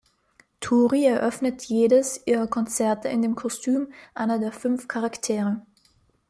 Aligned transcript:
Tori 0.61 1.05
eröffnet 1.05 1.65
jedes 1.65 2.25
ihrer 2.25 2.47
Konzerte 2.47 3.07
in 3.09 3.21
dem 3.21 3.35
Kostüm 3.35 3.93
einer 4.15 4.39
der 4.39 4.51
fünf 4.51 4.87
Charaktere. 4.87 5.61